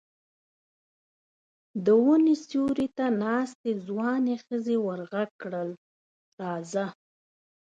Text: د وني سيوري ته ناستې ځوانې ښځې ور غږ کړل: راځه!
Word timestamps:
د 1.85 1.87
وني 2.05 2.35
سيوري 2.47 2.87
ته 2.97 3.05
ناستې 3.23 3.71
ځوانې 3.87 4.35
ښځې 4.45 4.75
ور 4.85 4.99
غږ 5.11 5.29
کړل: 5.41 5.69
راځه! 6.41 6.85